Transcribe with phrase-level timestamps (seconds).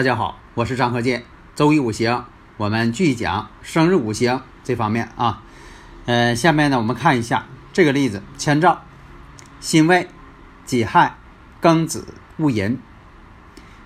[0.00, 1.24] 大家好，我是张和建。
[1.54, 2.24] 周一五行，
[2.56, 5.42] 我们继续讲生日五行这方面啊。
[6.06, 8.80] 呃，下面呢，我们看一下这个例子：乾兆、
[9.60, 10.08] 辛未、
[10.64, 11.18] 己亥、
[11.60, 12.80] 庚子、戊寅。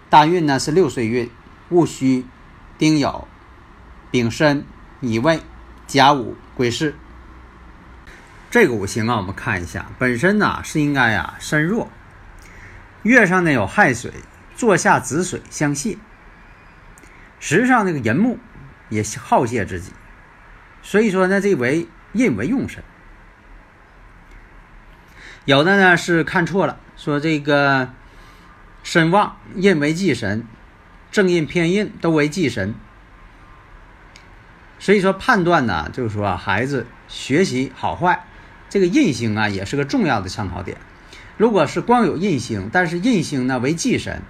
[0.09, 1.29] 大运呢是六岁运：
[1.71, 2.25] 戊戌、
[2.79, 3.25] 丁酉、
[4.13, 4.65] 丙申、
[5.01, 5.41] 乙未、
[5.89, 6.95] 甲午、癸巳。
[8.53, 11.91] 这个五行啊，我们看一下，本身呢是应该啊身弱，
[13.03, 14.13] 月上呢有亥水。
[14.57, 15.99] 坐下止水相泄，
[17.41, 18.39] 实际上那个人木
[18.89, 19.93] 也好泄自己，
[20.83, 22.83] 所以说呢，这为印为用神。
[25.45, 27.91] 有的呢是看错了，说这个
[28.83, 30.47] 身旺印为忌神，
[31.11, 32.75] 正印偏印都为忌神。
[34.79, 38.25] 所以说判断呢，就是说孩子学习好坏，
[38.69, 40.79] 这个印星啊也是个重要的参考点。
[41.37, 44.23] 如果是光有印星，但是印星呢为忌神。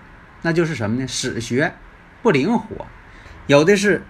[0.47, 1.09] 那就是什么呢？
[1.09, 1.73] 史学
[2.23, 2.87] 不灵活，
[3.47, 4.03] 有的是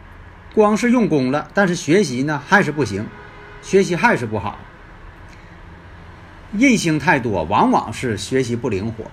[0.52, 3.06] 光是用功了，但是学习呢还是不行，
[3.62, 4.58] 学习还是不好。
[6.58, 9.08] 印星太多，往往是学习不灵活。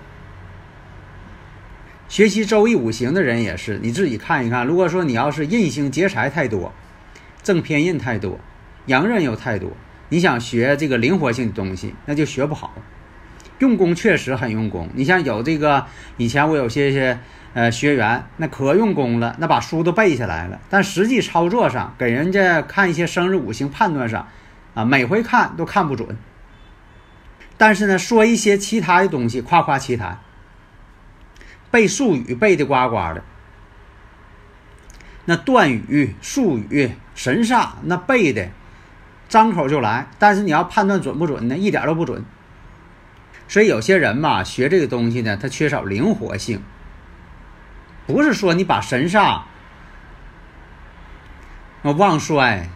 [2.09, 4.65] 学习周易五行的人也是，你自己看一看。
[4.65, 6.73] 如果说你要是印星劫财太多，
[7.43, 8.39] 正偏印太多，
[8.87, 9.71] 阳刃又太多，
[10.09, 12.73] 你想学这个灵活性的东西，那就学不好。
[13.61, 15.85] 用功确实很用功，你像有这个
[16.17, 17.19] 以前我有些些
[17.53, 24.27] 呃学员，那可用功了，那把书都背下来了，但实际操作上给人家看一些生日五行判断上，
[24.73, 26.17] 啊每回看都看不准。
[27.55, 30.19] 但是呢，说一些其他的东西夸夸其谈，
[31.69, 33.23] 背术语背的呱呱的，
[35.25, 38.49] 那断语、术语、神煞那背的
[39.29, 41.55] 张口就来，但是你要判断准不准呢？
[41.55, 42.25] 一点都不准。
[43.51, 46.63] 所以有些人嘛，学这个东西呢，他缺少灵活性。
[48.07, 49.47] 不是说你把神煞、啊
[51.83, 52.69] 旺衰、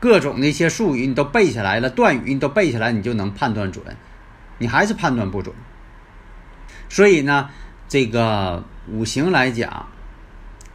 [0.00, 3.84] 各种的一些术语你都背下来了，断语你都背下来，你就能判断准，
[4.58, 5.54] 你还是判断不准。
[6.88, 7.48] 所以呢，
[7.88, 9.86] 这个五行来讲。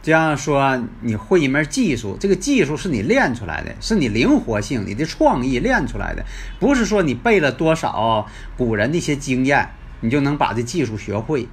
[0.00, 6.24] 这样说，你会一门技术，这个技术是你练出来的，是你灵活性、你的创意练出来的，
[6.60, 8.26] 不是说你背了多少
[8.56, 9.70] 古人的一些经验，
[10.00, 11.48] 你就能把这技术学会。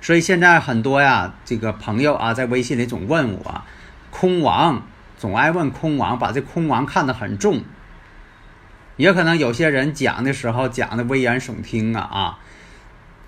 [0.00, 3.62] 所以现在很多呀，这个朋友啊，在微信里总问我，
[4.10, 4.86] 空王
[5.18, 7.64] 总爱问空王，把这空王看得很重，
[8.96, 12.38] 也可能有些人讲的时候讲的危言耸听啊啊，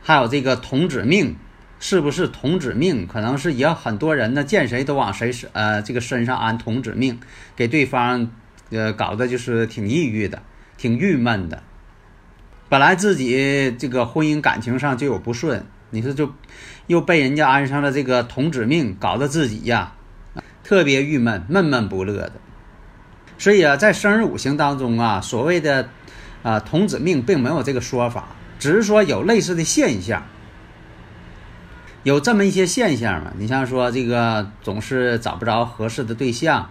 [0.02, 1.36] 还有这个童子命。
[1.80, 3.06] 是不是童子命？
[3.06, 7.20] 可能是也很多人呢，见谁都往谁身呃这个身上安童子命，
[7.54, 8.30] 给对方
[8.70, 10.42] 呃搞得就是挺抑郁的，
[10.76, 11.62] 挺郁闷的。
[12.68, 16.32] 本来自己这个婚姻感情上就有不顺，你说就
[16.88, 19.92] 又被人家安上了这个童子命，搞得自己呀
[20.64, 22.32] 特别郁闷、闷闷不乐的。
[23.38, 25.88] 所以啊，在生日五行当中啊，所谓的
[26.42, 30.26] 啊童子命并没有这个说法，只是说有类似的现象。
[32.08, 33.34] 有这么一些现象嘛？
[33.36, 36.70] 你像说这个总是找不着合适的对象，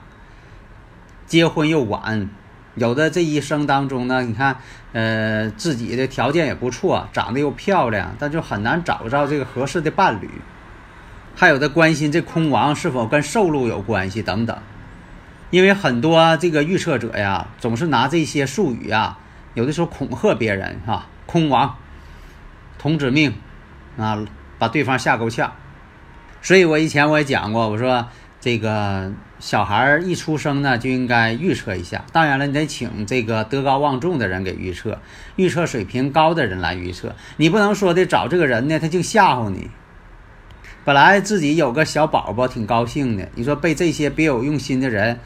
[1.27, 2.27] 结婚又晚，
[2.73, 4.57] 有的这一生当中呢，你看，
[4.93, 10.27] 呃，自己的条件也不错，长得又漂亮，但就很难找着这个合适的伴侣。
[11.35, 14.57] 还有的关心这空亡是否跟寿禄有关系等等，
[15.51, 19.19] 因为很多这个预测者呀，总是拿这些术语啊，
[19.53, 21.75] 有的时候恐吓别人哈，空亡，
[22.79, 23.35] 童子命，
[23.99, 24.25] 啊。
[24.59, 25.51] 把对方吓够呛，
[26.41, 28.07] 所以我以前我也讲过，我说
[28.39, 32.05] 这个小孩一出生呢就应该预测一下。
[32.11, 34.99] 当然了，你得请这个德高望重的人给预测，
[35.35, 37.15] 预测水平高的人来预测。
[37.37, 39.69] 你不能说的找这个人呢，他就吓唬你。
[40.85, 45.19] 本来自己有个小宝宝挺高兴的，你说被这些别有用心的人，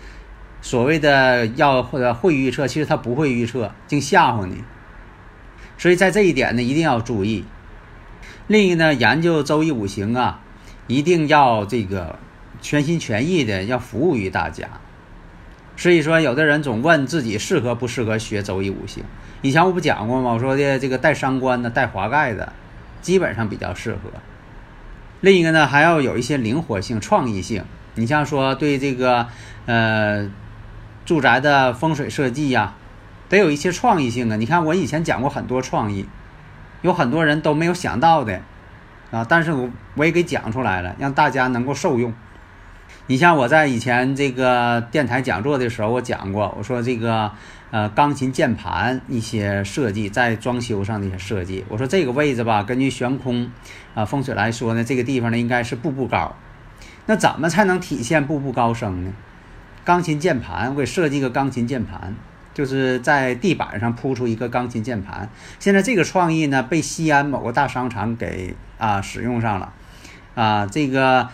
[0.62, 4.64] 所谓的要或者会预测，其实他不会预测，净吓唬你。
[5.78, 7.46] 所以在这一点呢，一定要注意。
[8.52, 10.42] 另一呢，研究周易五行啊，
[10.88, 12.20] 一定要这个
[12.62, 14.68] 全心全意的要服务于大家。
[15.78, 19.06] 所以说，有的人总问自己适合不适合学周易五行。
[19.42, 20.34] 以前我不讲过吗？
[20.34, 22.52] 我说的这个带伤官的、带华盖的，
[23.02, 24.12] 基本上比较适合。
[25.22, 27.64] 另一个呢，还要有一些灵活性、创意性。
[27.96, 29.28] 你像说对这个
[29.66, 30.30] 呃
[31.06, 32.76] 住宅的风水设计呀，
[33.30, 34.36] 得有一些创意性啊。
[34.36, 36.06] 你看我以前讲过很多创意，
[36.82, 38.42] 有很多人都没有想到的
[39.12, 42.14] 啊，但是我我也给讲出来了，让大家能够受用。
[43.08, 47.32] 你像我在以前这个电台讲座的时候，我讲过，我说这个
[47.72, 53.52] 呃钢琴键盘一些设计，在装修上的一些设计，我说这个位置吧，根据悬空
[53.96, 56.36] 啊风水来说呢，这个地方呢应该是步步高。
[57.08, 59.12] 那怎么才能体现步步高升呢？
[59.84, 62.16] 钢琴键盘，我给设计个钢琴键盘，
[62.54, 65.30] 就是在地板上铺出一个钢琴键盘。
[65.60, 69.74] 现在这个创意呢，被西安某个大商场给啊使用上了，
[70.36, 71.30] 啊这个。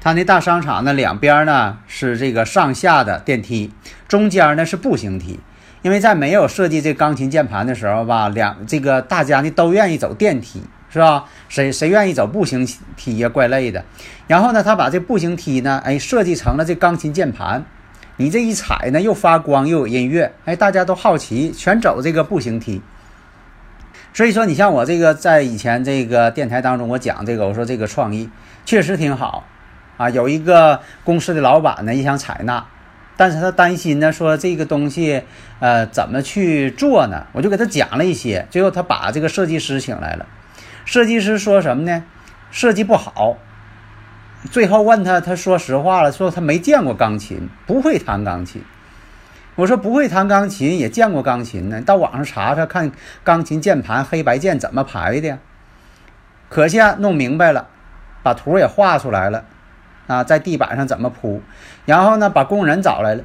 [0.00, 3.72] 他那大商场呢，两边呢是这个上下的电梯，
[4.06, 5.40] 中间呢是步行梯。
[5.80, 11.24] 因为在没有设计这钢琴键盘的时候吧，两这个大家呢都愿意走电梯，是吧？
[11.48, 13.30] 谁谁愿意走步行梯呀？
[13.30, 13.82] 怪累的。
[14.26, 17.64] 然后呢，他把这步行梯呢，哎，设计成了这钢琴键盘。
[18.16, 22.80] 你这一踩呢，又发光又有音乐，哎，大家都好奇，全走这个步行梯。
[24.12, 28.30] 所以说，你像我这个在以前这个电台当中，我讲这个，我说这个创意
[28.64, 29.44] 确实挺好。
[29.96, 32.64] 啊，有一个公司的老板呢也想采纳，
[33.16, 35.22] 但是他担心呢，说这个东西，
[35.58, 37.26] 呃，怎么去做呢？
[37.32, 40.26] 我就给他讲了一些，最后他把这个设计师请来了。
[40.84, 42.04] 设计师说什么呢？
[42.52, 43.36] 设计不好。
[44.50, 48.62] 最后问他，他说实话了，说他没见过钢琴，不会弹钢琴。
[49.56, 52.90] 我说不会弹钢琴也见过钢琴呢，到网上查查看
[53.22, 55.38] 钢琴键盘黑白键怎么排的。
[56.48, 57.68] 可下弄明白了，
[58.22, 59.44] 把图也画出来了。
[60.06, 61.40] 啊，在地板上怎么铺？
[61.86, 63.24] 然后呢，把工人找来了。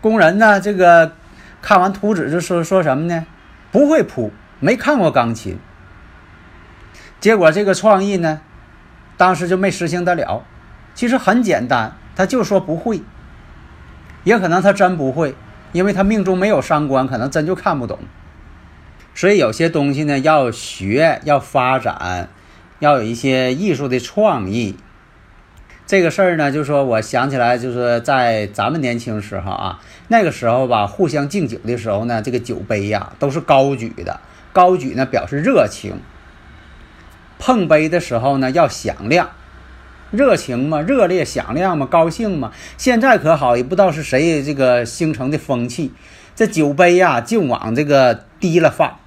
[0.00, 1.12] 工人呢，这个
[1.62, 3.24] 看完图纸就说说什么呢？
[3.70, 5.58] 不会铺，没看过钢琴。
[7.20, 8.40] 结果这个创意呢，
[9.16, 10.44] 当时就没实行得了。
[10.94, 13.02] 其实很简单，他就说不会。
[14.24, 15.34] 也可能他真不会，
[15.72, 17.98] 因为他命中没有伤官，可能真就看不懂。
[19.14, 22.28] 所以有些东西呢，要学，要发展，
[22.80, 24.76] 要有一些艺术的创意。
[25.86, 34.20] 这个事儿呢，就说我想起来，就是在咱们年轻时候啊，那个时候吧，互相敬酒的时候呢，这个酒杯呀都是高举的，
[34.52, 36.00] 高举呢表示热情。
[37.38, 39.30] 碰杯的时候呢要响亮，
[40.10, 42.52] 热情嘛，热烈响亮嘛，高兴嘛。
[42.76, 45.92] 现在可好，也不知道是谁这个形成的风气，
[46.34, 48.98] 这酒杯呀就往这个低了放，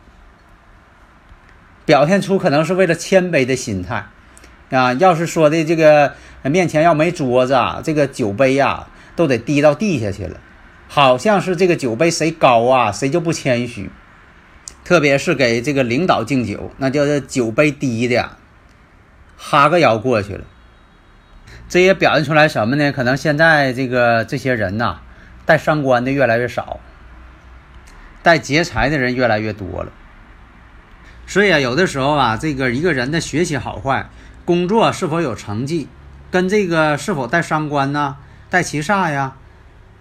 [1.85, 4.05] 表现出可能是为了谦卑的心态
[4.69, 4.93] 啊。
[4.93, 6.13] 要是说的这个。
[6.41, 10.39] 面前要没桌子啊，这个酒杯呀都得低到地下去了，
[10.87, 13.89] 好像是这个酒杯谁高啊，谁就不谦虚。
[14.89, 18.31] 特别是给这个领导敬酒，那叫这酒杯低的，
[19.37, 20.43] 哈个腰过去了。
[21.67, 22.91] 这也表现出来什么呢？
[22.91, 25.01] 可能现在这个这些人呐，
[25.45, 26.79] 带伤官的越来越少，
[28.23, 29.91] 带劫财的人越来越多了。
[31.27, 34.09] 所以啊，有的时候啊，这个一个人的学习好坏，
[34.43, 35.87] 工作是否有成绩。
[36.31, 38.17] 跟这个是否带伤官呢？
[38.49, 39.35] 带七煞呀？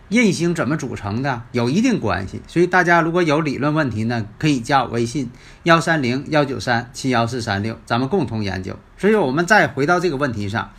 [0.09, 1.43] 印星怎么组成的？
[1.53, 2.41] 有一定关系。
[2.47, 5.31] 所以大家如果有理论问题呢，可以加我微信
[5.65, 8.79] 幺三零幺九三七幺四三六，咱们共同研究。
[8.97, 10.71] 所以我们再回到这个问题上，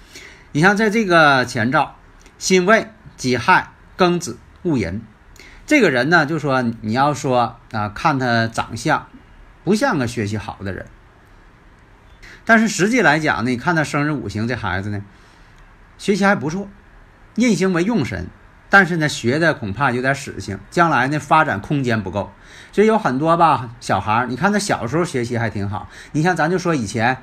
[0.52, 1.96] 你像在这个前兆，
[2.38, 5.02] 辛未、己亥、庚子、戊寅，
[5.68, 9.08] 这个人呢，就说你要说啊，看他长相，
[9.64, 10.88] 不像个学习好的人。
[12.46, 15.04] 但是实际来讲呢，你看他生日五行，这孩子呢？
[16.00, 16.68] 学习还不错，
[17.36, 18.28] 印星为用神，
[18.70, 22.32] 但是呢，学的恐怕有点死性，将来呢发展空间不够，
[22.72, 27.18] 所以有很多吧小孩儿，你看他小时候学习还挺好，你像咱就说以前，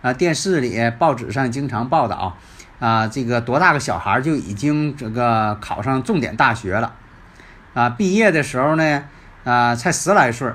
[0.00, 2.36] 啊电视里、报纸上经常报道，
[2.78, 6.94] 啊这个多大个小孩儿就已经这个考上重点大学了，
[7.74, 9.04] 啊毕业的时候呢，
[9.44, 10.52] 啊才十来岁。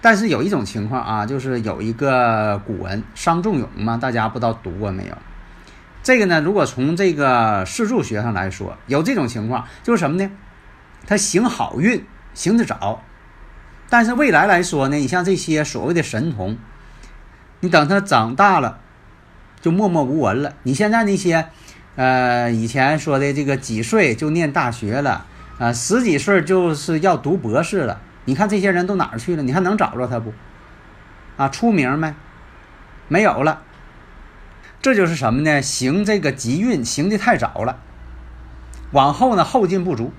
[0.00, 5.16] 但是有一种情况啊，就是有一个古文商仲永嘛，大家不知道读过没有？
[6.04, 10.30] 这个呢，如果从这个四柱学上来说，有这种情况，就是什么呢？
[11.06, 13.02] 他行好运行得早，
[13.88, 16.58] 但是未来来说呢，你像这些所谓的神童，
[17.60, 18.80] 你等他长大了，
[19.62, 20.52] 就默默无闻了。
[20.64, 21.48] 你现在那些，
[21.96, 25.24] 呃，以前说的这个几岁就念大学了，
[25.58, 29.42] 啊，十几岁就是要读博士了，你看这些人都哪儿去了？
[29.42, 30.34] 你还能找着他不？
[31.38, 32.14] 啊，出名没？
[33.08, 33.62] 没有了。
[34.84, 35.62] 这就是什么呢？
[35.62, 37.80] 行这个吉运行的太早了，
[38.90, 40.12] 往后呢后劲不足。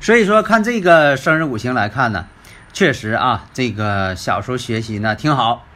[0.00, 2.28] 所以说，看这个生日五行来看呢，
[2.72, 5.66] 确实啊，这个小时候学习呢挺好，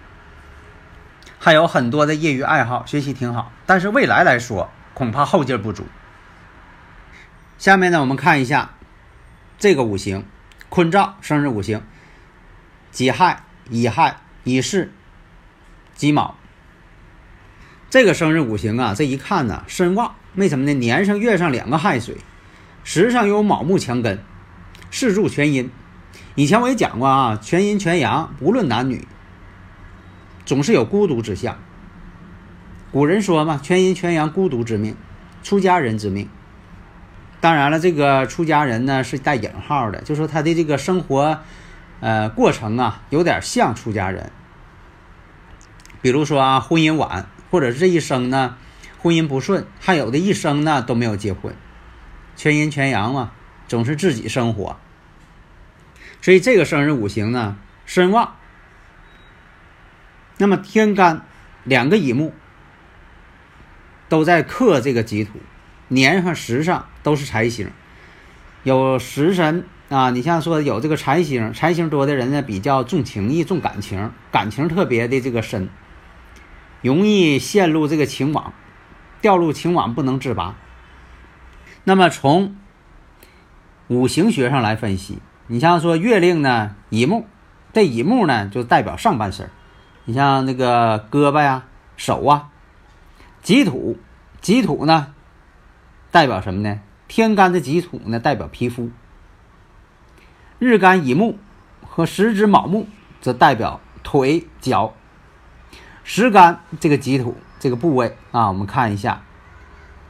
[1.39, 3.53] 还有很多的业余爱好，学习挺好。
[3.67, 5.87] 但是未来来说，恐怕后劲不足。
[7.59, 8.71] 下面呢，我们看一下
[9.59, 10.25] 这个五行，
[10.71, 11.83] 坤兆生日五行，
[12.91, 14.91] 己亥、乙亥、乙巳、
[15.95, 16.37] 己卯。
[17.91, 20.15] 这个生日五行啊，这一看呢，身旺。
[20.37, 20.73] 为什么呢？
[20.75, 22.19] 年上月上两个亥水，
[22.85, 24.23] 时上有卯木强根，
[24.93, 25.69] 四柱全阴。
[26.37, 29.09] 以前我也讲过啊，全阴全阳，无论男女，
[30.47, 31.59] 总是有孤独之象。
[32.93, 34.95] 古人说嘛，全阴全阳，孤独之命，
[35.43, 36.29] 出家人之命。
[37.41, 41.41] 当然了，这个出家人呢是带引号的，就说他的这个生活，
[41.99, 44.31] 呃，过程啊，有点像出家人。
[46.01, 48.57] 比如说啊，婚姻晚，或者这一生呢，
[48.99, 51.55] 婚姻不顺，还有的一生呢都没有结婚，
[52.37, 53.33] 全阴全阳嘛，
[53.69, 54.79] 总是自己生活。
[56.23, 58.37] 所以这个生日五行呢，身旺。
[60.39, 61.27] 那么天干
[61.65, 62.33] 两个乙木
[64.09, 65.33] 都在克这个己土。
[65.93, 67.69] 年上时上都是财星，
[68.63, 70.11] 有食神啊。
[70.11, 75.69] 你像说有这个财星，财星多的人呢，比较重情义、重感情，感情特别的这个深，
[76.83, 78.53] 容易陷入这个情网，
[79.21, 80.57] 掉入情网不能自拔。
[81.85, 82.57] 那么从
[83.89, 87.27] 五行学上来分析，你像说月令呢，乙木，
[87.73, 89.51] 这乙木呢就代表上半身
[90.05, 91.65] 你像那个胳膊呀、
[91.97, 92.51] 手啊，
[93.43, 93.99] 己土，
[94.41, 95.15] 己土呢。
[96.11, 96.81] 代表什么呢？
[97.07, 98.91] 天干的己土呢，代表皮肤；
[100.59, 101.39] 日干乙木
[101.87, 102.89] 和时支卯木
[103.21, 104.95] 则代表腿脚；
[106.05, 109.23] 时干这个己土这个部位啊，我们看一下，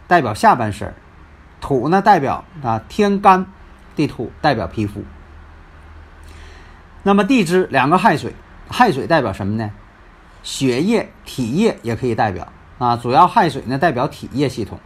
[0.06, 0.94] 代表下半身
[1.60, 3.46] 土呢，代表啊天干
[3.94, 5.04] 地土代表皮肤。
[7.02, 8.34] 那么地支两个亥水，
[8.68, 9.70] 亥水代表什么呢？
[10.42, 14.78] 血液、体液也可以代表啊，主要亥水呢代表体液系统。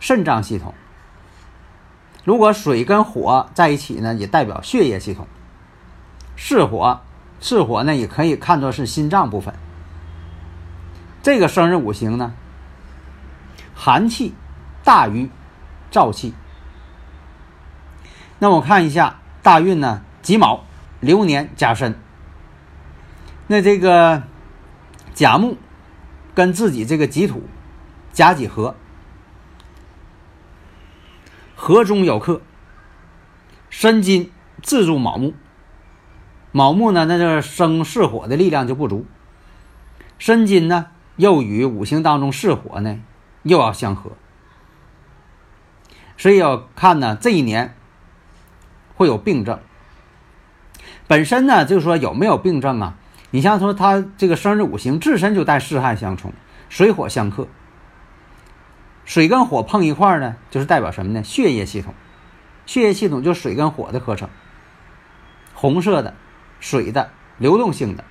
[0.00, 0.74] 肾脏系统，
[2.24, 5.26] 如果水跟火在一起呢，也代表血液系统。
[6.36, 7.00] 巳火，
[7.40, 9.54] 巳火呢也可以看作是心脏部分。
[11.24, 12.34] 这个生日五行呢，
[13.74, 14.34] 寒气
[14.84, 15.30] 大于
[15.90, 16.34] 燥气。
[18.38, 20.66] 那我看一下大运呢，己卯，
[21.00, 21.98] 流年甲申。
[23.46, 24.24] 那这个
[25.14, 25.56] 甲木
[26.34, 27.42] 跟自己这个己土
[28.12, 28.76] 甲己合。
[31.54, 32.42] 河中有客，
[33.70, 34.30] 申金
[34.62, 35.32] 自助卯木，
[36.52, 39.06] 卯木呢，那就是生巳火的力量就不足。
[40.18, 43.00] 申金呢，又与五行当中巳火呢，
[43.42, 44.12] 又要相合，
[46.16, 47.76] 所以要看呢，这一年
[48.96, 49.60] 会有病症。
[51.06, 52.94] 本身呢，就是说有没有病症啊？
[53.30, 56.32] 你像说他这个生日五行自身就带四害相冲，
[56.68, 57.46] 水火相克。
[59.04, 61.22] 水跟火碰一块呢，就是代表什么呢？
[61.22, 61.92] 血液系统，
[62.64, 64.28] 血液系统就水跟火的合成，
[65.52, 66.14] 红色的，
[66.58, 68.04] 水的，流动性的。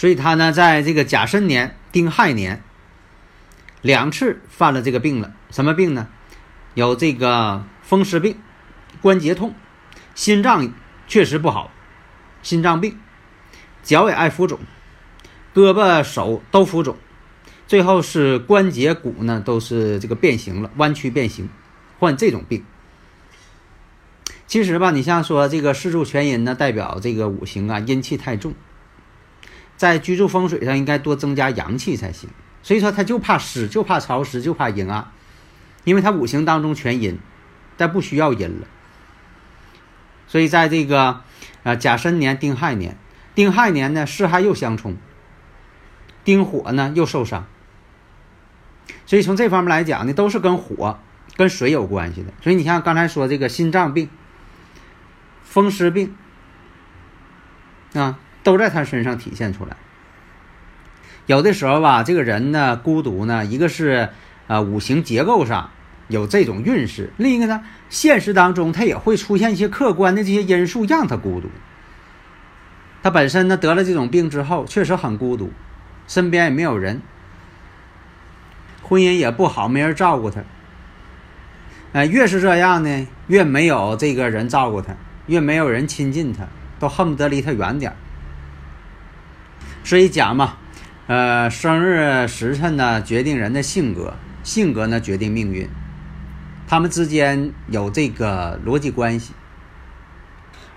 [0.00, 2.62] 所以他呢，在这个甲申年、丁亥年
[3.82, 5.34] 两次犯了这个病了。
[5.50, 6.08] 什么病呢？
[6.72, 8.38] 有这个风湿病、
[9.02, 9.54] 关节痛、
[10.14, 10.72] 心脏
[11.06, 11.70] 确实不好，
[12.42, 12.98] 心脏病，
[13.82, 14.60] 脚也爱浮肿，
[15.54, 16.96] 胳膊手都浮肿。
[17.66, 21.50] 最后是关节骨呢，都是这个变形了，弯曲变形，
[21.98, 22.64] 患这种病。
[24.46, 28.54] 其实吧，你像说这个四柱全阴呢，代表这个五行啊阴气太重，
[29.80, 32.28] 在居住风水上应该多增加阳气才行。
[32.62, 35.10] 所以说他就怕湿，就怕潮湿，就怕阴暗，
[35.84, 37.18] 因为他五行当中全阴，
[37.78, 38.66] 但不需要阴了。
[40.26, 41.22] 所以在这个
[41.62, 42.98] 啊甲申年、丁亥年，
[43.34, 44.98] 丁亥年呢巳亥又相冲，
[46.24, 47.46] 丁火呢又受伤。
[49.06, 50.98] 所以从这方面来讲呢，都是跟火、
[51.38, 52.34] 跟水有关系的。
[52.42, 54.10] 所以你像刚才说这个心脏病、
[55.42, 56.14] 风湿病
[57.94, 58.18] 啊，
[58.52, 59.76] 都在他身上体现出来。
[61.26, 64.08] 有的时候吧，这个人呢孤独呢，一个是
[64.48, 65.70] 啊五行结构上
[66.08, 71.48] 有这种运势，另一个呢现实当中他也会出现一些客观的这些因素让他孤独。
[73.02, 75.52] 他本身呢得了这种病之后，确实很孤独，
[76.08, 77.00] 身边也没有人。
[78.82, 80.40] 婚姻也不好，没人照顾他。
[81.92, 86.48] 哎，越是这样呢，越没有这个人照顾他，越没有人亲近他，
[86.80, 87.94] 都恨不得离他远点
[89.82, 90.56] 所以讲嘛，
[91.06, 95.68] 呃，生日时辰呢决定人的性格，性格呢决定命运，
[96.68, 99.32] 他们之间有这个逻辑关系。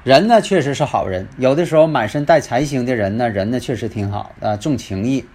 [0.03, 5.25] 人呢确实是好人，有的时候满身带财星的人呢，人呢确实挺好啊，重情义，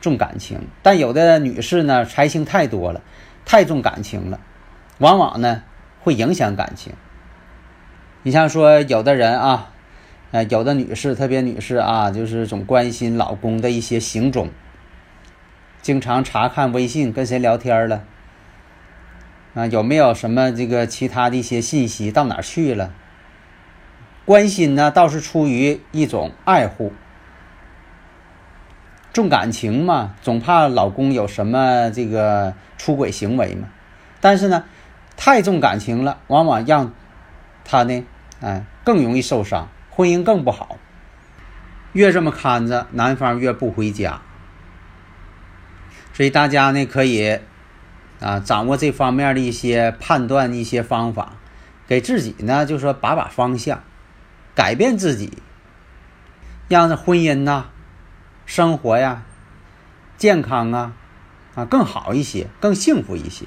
[0.00, 0.60] 重感情。
[0.82, 3.00] 但有的女士呢，财星太多了，
[3.44, 4.38] 太重感情了，
[4.98, 5.62] 往往呢
[6.00, 6.92] 会影响感情。
[8.22, 9.70] 你像说有的人啊。
[10.34, 14.50] 呃，有的女士，特别女士啊，就是总关心老公的一些行踪，
[15.80, 18.02] 经常查看微信跟谁聊天了，
[19.54, 22.92] 啊，有没有什么这个其他的一些信息，到哪去了？
[24.24, 26.92] 关心呢，倒是出于一种爱护，
[29.12, 33.68] 重感情嘛，总怕老公有什么这个出轨行为嘛。
[34.20, 34.64] 但是呢，
[35.16, 36.92] 太重感情了，往往让
[37.64, 38.04] 他呢，
[38.40, 39.68] 哎，更容易受伤。
[39.94, 40.78] 婚姻更不好，
[41.92, 44.20] 越这么看着，男方越不回家。
[46.12, 47.38] 所以大家呢可以
[48.20, 51.34] 啊掌握这方面的一些判断一些方法，
[51.86, 53.82] 给自己呢就说把把方向，
[54.54, 55.38] 改变自己，
[56.68, 57.66] 让这婚姻呐、
[58.46, 59.22] 生活呀、
[60.16, 60.92] 健康啊
[61.54, 63.46] 啊更好一些，更幸福一些。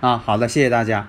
[0.00, 1.08] 啊，好的，谢谢大家。